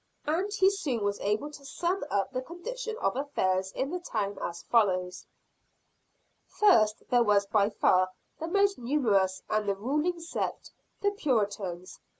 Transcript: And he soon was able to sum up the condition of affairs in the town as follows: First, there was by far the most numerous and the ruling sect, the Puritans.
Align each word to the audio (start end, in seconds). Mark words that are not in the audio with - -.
And 0.25 0.51
he 0.51 0.71
soon 0.71 1.03
was 1.03 1.19
able 1.19 1.51
to 1.51 1.63
sum 1.63 2.03
up 2.09 2.31
the 2.31 2.41
condition 2.41 2.97
of 2.99 3.15
affairs 3.15 3.71
in 3.73 3.91
the 3.91 3.99
town 3.99 4.35
as 4.41 4.63
follows: 4.63 5.27
First, 6.47 7.03
there 7.11 7.21
was 7.21 7.45
by 7.45 7.69
far 7.69 8.09
the 8.39 8.47
most 8.47 8.79
numerous 8.79 9.43
and 9.47 9.69
the 9.69 9.75
ruling 9.75 10.19
sect, 10.19 10.71
the 11.01 11.11
Puritans. 11.11 11.99